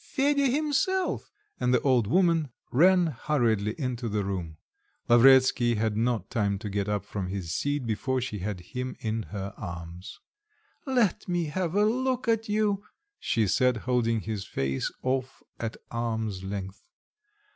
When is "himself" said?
0.47-1.31